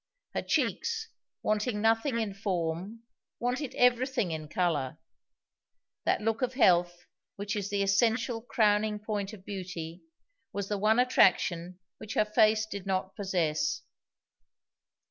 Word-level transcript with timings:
Her 0.33 0.41
cheeks, 0.41 1.09
wanting 1.43 1.79
nothing 1.79 2.17
in 2.17 2.33
form, 2.33 3.03
wanted 3.37 3.75
everything 3.75 4.31
in 4.31 4.47
color. 4.47 4.97
That 6.05 6.21
look 6.21 6.41
of 6.41 6.55
health, 6.55 7.05
which 7.35 7.55
is 7.55 7.69
the 7.69 7.83
essential 7.83 8.41
crowning 8.41 8.97
point 8.97 9.31
of 9.31 9.45
beauty, 9.45 10.01
was 10.51 10.69
the 10.69 10.79
one 10.79 10.97
attraction 10.97 11.77
which 11.99 12.15
her 12.15 12.25
face 12.25 12.65
did 12.65 12.87
not 12.87 13.15
possess. 13.15 13.83